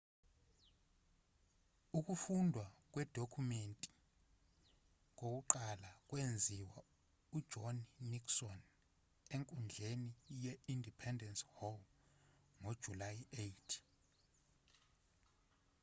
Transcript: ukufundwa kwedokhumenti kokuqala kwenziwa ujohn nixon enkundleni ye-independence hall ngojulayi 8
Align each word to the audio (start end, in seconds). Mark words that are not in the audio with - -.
ukufundwa 1.99 2.65
kwedokhumenti 2.91 3.89
kokuqala 5.19 5.91
kwenziwa 6.09 6.79
ujohn 7.37 7.77
nixon 8.09 8.59
enkundleni 9.35 10.09
ye-independence 10.43 11.41
hall 11.55 11.81
ngojulayi 12.59 13.21
8 13.41 13.49